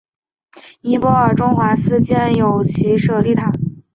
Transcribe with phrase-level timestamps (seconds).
[0.79, 3.51] 尼泊尔中华寺建有其舍利塔。